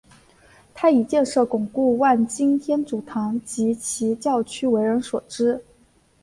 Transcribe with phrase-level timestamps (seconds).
[0.73, 5.63] 他以建设巩固万金天主堂及其教区为人所知。